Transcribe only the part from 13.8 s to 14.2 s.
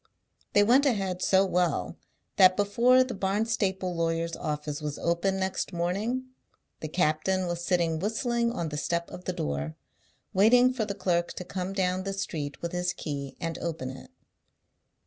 it.